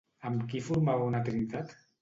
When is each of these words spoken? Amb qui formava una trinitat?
Amb 0.29 0.47
qui 0.53 0.63
formava 0.69 1.11
una 1.13 1.23
trinitat? 1.31 1.81